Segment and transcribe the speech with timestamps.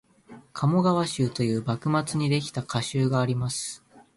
[0.51, 3.83] 「鴨川集」という幕末にできた歌集があります